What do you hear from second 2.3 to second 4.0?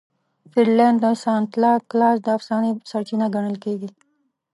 افسانې سرچینه ګڼل کیږي.